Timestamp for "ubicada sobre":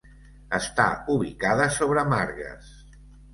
1.17-2.05